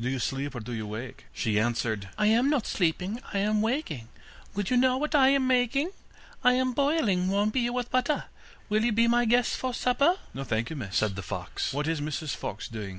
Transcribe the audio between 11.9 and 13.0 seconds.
Mrs Fox doing?